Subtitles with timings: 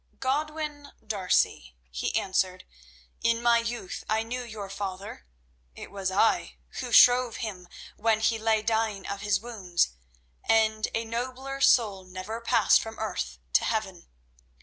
[0.19, 2.63] "Godwin D'Arcy," he answered,
[3.21, 5.27] "in my youth I knew your father.
[5.75, 9.89] It was I who shrove him when he lay dying of his wounds,
[10.43, 14.07] and a nobler soul never passed from earth to heaven.